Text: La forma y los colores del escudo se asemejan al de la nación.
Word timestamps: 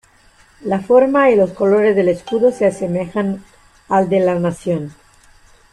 La 0.61 0.79
forma 0.79 1.29
y 1.29 1.35
los 1.35 1.51
colores 1.51 1.95
del 1.95 2.09
escudo 2.09 2.51
se 2.51 2.65
asemejan 2.65 3.43
al 3.87 4.09
de 4.09 4.19
la 4.19 4.33
nación. 4.39 4.95